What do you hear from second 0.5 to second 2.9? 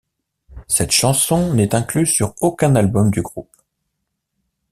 Cette chanson n’est incluse sur aucun